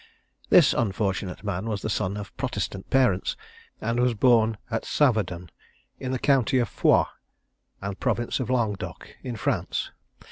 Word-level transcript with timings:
This 0.49 0.73
unfortunate 0.73 1.43
man 1.43 1.67
was 1.69 1.83
the 1.83 1.87
son 1.91 2.17
of 2.17 2.35
Protestant 2.35 2.89
parents, 2.89 3.37
and 3.79 3.99
was 3.99 4.15
born 4.15 4.57
at 4.71 4.83
Saverdun, 4.83 5.51
in 5.99 6.11
the 6.11 6.17
county 6.17 6.57
of 6.57 6.69
Foix, 6.69 7.03
and 7.83 7.99
province 7.99 8.39
of 8.39 8.49
Languedoc, 8.49 9.11
in 9.21 9.35
France. 9.35 9.91